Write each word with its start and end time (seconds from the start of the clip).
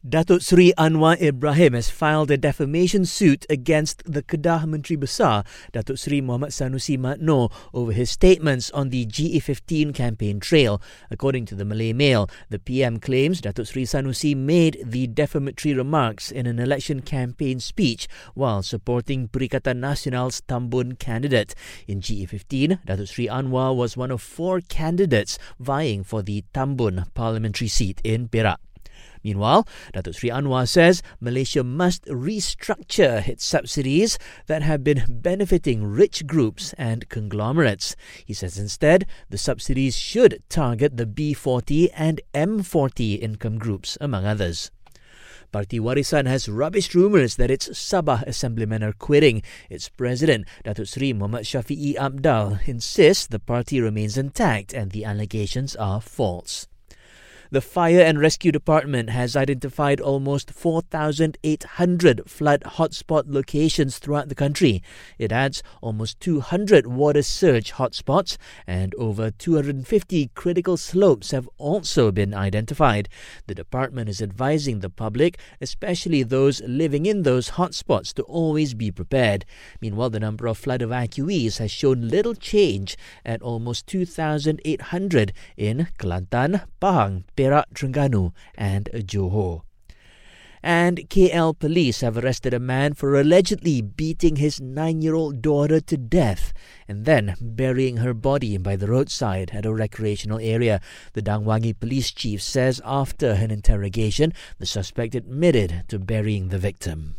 Datuk 0.00 0.40
Sri 0.40 0.72
Anwar 0.78 1.20
Ibrahim 1.20 1.74
has 1.74 1.90
filed 1.90 2.30
a 2.30 2.38
defamation 2.38 3.04
suit 3.04 3.44
against 3.50 4.02
the 4.10 4.22
Kedah 4.22 4.64
Menteri 4.64 4.96
Besar, 4.96 5.44
Datuk 5.74 5.98
Sri 5.98 6.22
Muhammad 6.22 6.52
Sanusi 6.52 6.96
Md 6.96 7.20
Nor, 7.20 7.50
over 7.74 7.92
his 7.92 8.10
statements 8.10 8.70
on 8.70 8.88
the 8.88 9.04
GE15 9.04 9.94
campaign 9.94 10.40
trail. 10.40 10.80
According 11.10 11.44
to 11.52 11.54
the 11.54 11.66
Malay 11.66 11.92
Mail, 11.92 12.30
the 12.48 12.58
PM 12.58 12.98
claims 12.98 13.42
Datuk 13.42 13.66
Sri 13.66 13.84
Sanusi 13.84 14.34
made 14.34 14.80
the 14.82 15.06
defamatory 15.06 15.74
remarks 15.74 16.32
in 16.32 16.46
an 16.46 16.58
election 16.58 17.02
campaign 17.02 17.60
speech 17.60 18.08
while 18.32 18.62
supporting 18.62 19.28
Perikatan 19.28 19.80
Nasional's 19.80 20.40
Tambun 20.40 20.98
candidate. 20.98 21.54
In 21.86 22.00
GE15, 22.00 22.86
Datuk 22.86 23.06
Sri 23.06 23.26
Anwar 23.26 23.76
was 23.76 23.98
one 23.98 24.10
of 24.10 24.22
four 24.22 24.62
candidates 24.62 25.38
vying 25.58 26.04
for 26.04 26.22
the 26.22 26.42
Tambun 26.54 27.12
parliamentary 27.12 27.68
seat 27.68 28.00
in 28.02 28.28
Perak. 28.28 28.60
Meanwhile, 29.22 29.66
Datuk 29.92 30.14
Sri 30.14 30.30
Anwar 30.30 30.68
says 30.68 31.02
Malaysia 31.20 31.62
must 31.62 32.04
restructure 32.06 33.26
its 33.28 33.44
subsidies 33.44 34.18
that 34.46 34.62
have 34.62 34.82
been 34.82 35.04
benefiting 35.08 35.84
rich 35.84 36.26
groups 36.26 36.72
and 36.74 37.08
conglomerates. 37.08 37.96
He 38.24 38.34
says 38.34 38.58
instead, 38.58 39.06
the 39.28 39.38
subsidies 39.38 39.96
should 39.96 40.42
target 40.48 40.96
the 40.96 41.06
B40 41.06 41.90
and 41.94 42.20
M40 42.34 43.20
income 43.20 43.58
groups, 43.58 43.98
among 44.00 44.24
others. 44.24 44.70
Parti 45.52 45.80
Warisan 45.80 46.26
has 46.26 46.46
rubbished 46.46 46.94
rumours 46.94 47.34
that 47.34 47.50
its 47.50 47.68
Sabah 47.70 48.22
assemblymen 48.22 48.84
are 48.84 48.92
quitting. 48.92 49.42
Its 49.68 49.88
president, 49.88 50.46
Datuk 50.64 50.86
Sri 50.86 51.12
Muhammad 51.12 51.42
Shafie 51.42 51.96
Apdal, 51.96 52.60
insists 52.68 53.26
the 53.26 53.40
party 53.40 53.80
remains 53.80 54.16
intact 54.16 54.72
and 54.72 54.92
the 54.92 55.04
allegations 55.04 55.74
are 55.74 56.00
false. 56.00 56.69
The 57.52 57.60
Fire 57.60 58.00
and 58.00 58.20
Rescue 58.20 58.52
Department 58.52 59.10
has 59.10 59.34
identified 59.34 60.00
almost 60.00 60.52
4,800 60.52 62.30
flood 62.30 62.60
hotspot 62.60 63.24
locations 63.26 63.98
throughout 63.98 64.28
the 64.28 64.36
country. 64.36 64.84
It 65.18 65.32
adds 65.32 65.60
almost 65.80 66.20
200 66.20 66.86
water 66.86 67.22
surge 67.22 67.72
hotspots 67.72 68.36
and 68.68 68.94
over 68.94 69.32
250 69.32 70.30
critical 70.36 70.76
slopes 70.76 71.32
have 71.32 71.48
also 71.58 72.12
been 72.12 72.34
identified. 72.34 73.08
The 73.48 73.56
department 73.56 74.08
is 74.08 74.22
advising 74.22 74.78
the 74.78 74.88
public, 74.88 75.36
especially 75.60 76.22
those 76.22 76.62
living 76.62 77.04
in 77.04 77.24
those 77.24 77.50
hotspots, 77.50 78.14
to 78.14 78.22
always 78.22 78.74
be 78.74 78.92
prepared. 78.92 79.44
Meanwhile, 79.80 80.10
the 80.10 80.20
number 80.20 80.46
of 80.46 80.56
flood 80.56 80.82
evacuees 80.82 81.58
has 81.58 81.72
shown 81.72 82.06
little 82.06 82.36
change 82.36 82.96
at 83.24 83.42
almost 83.42 83.88
2,800 83.88 85.32
in 85.56 85.88
Kelantan, 85.98 86.64
Pahang, 86.80 87.24
Perak, 87.40 87.72
Terengganu, 87.72 88.34
and 88.54 88.90
Johor. 88.92 89.62
And 90.62 91.08
KL 91.08 91.58
police 91.58 92.02
have 92.02 92.18
arrested 92.18 92.52
a 92.52 92.60
man 92.60 92.92
for 92.92 93.18
allegedly 93.18 93.80
beating 93.80 94.36
his 94.36 94.60
nine 94.60 95.00
year 95.00 95.14
old 95.14 95.40
daughter 95.40 95.80
to 95.80 95.96
death 95.96 96.52
and 96.86 97.06
then 97.06 97.34
burying 97.40 97.96
her 97.96 98.12
body 98.12 98.58
by 98.58 98.76
the 98.76 98.88
roadside 98.88 99.52
at 99.54 99.64
a 99.64 99.72
recreational 99.72 100.38
area. 100.38 100.82
The 101.14 101.22
Dang 101.22 101.44
Wangi 101.44 101.80
police 101.80 102.10
chief 102.10 102.42
says 102.42 102.82
after 102.84 103.30
an 103.30 103.50
interrogation, 103.50 104.34
the 104.58 104.66
suspect 104.66 105.14
admitted 105.14 105.84
to 105.88 105.98
burying 105.98 106.48
the 106.48 106.58
victim. 106.58 107.16